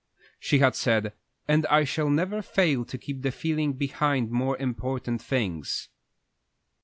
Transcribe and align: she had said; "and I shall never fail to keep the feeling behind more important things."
she 0.39 0.57
had 0.57 0.75
said; 0.75 1.13
"and 1.47 1.67
I 1.67 1.83
shall 1.83 2.09
never 2.09 2.41
fail 2.41 2.83
to 2.85 2.97
keep 2.97 3.21
the 3.21 3.31
feeling 3.31 3.73
behind 3.73 4.31
more 4.31 4.57
important 4.57 5.21
things." 5.21 5.89